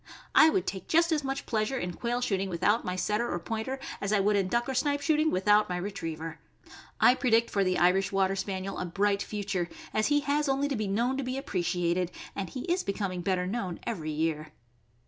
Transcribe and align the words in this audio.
I 0.33 0.49
would 0.49 0.65
take 0.65 0.87
just 0.87 1.11
as 1.11 1.23
much 1.23 1.45
pleasure 1.45 1.77
in 1.77 1.93
quail 1.93 2.21
shooting 2.21 2.49
without 2.49 2.83
my 2.83 2.95
Setter 2.95 3.31
or 3.31 3.37
Pointer 3.37 3.79
as 4.01 4.11
I 4.11 4.19
would 4.19 4.35
in 4.35 4.47
duck 4.47 4.67
or 4.67 4.73
snipe 4.73 4.99
shooting 4.99 5.29
without 5.29 5.69
my 5.69 5.77
Retriever. 5.77 6.39
I 6.99 7.13
predict 7.13 7.51
for 7.51 7.63
the 7.63 7.77
Irish 7.77 8.11
Water 8.11 8.35
Spaniel 8.35 8.79
a 8.79 8.85
bright 8.87 9.21
future, 9.21 9.69
as 9.93 10.07
he 10.07 10.21
has 10.21 10.49
only 10.49 10.67
to 10.69 10.75
be 10.75 10.87
known 10.87 11.17
to 11.17 11.23
be 11.23 11.37
appreciated, 11.37 12.09
and 12.35 12.49
he 12.49 12.61
is 12.61 12.83
becoming 12.83 13.21
better 13.21 13.45
known 13.45 13.79
every 13.85 14.09
year. 14.09 14.53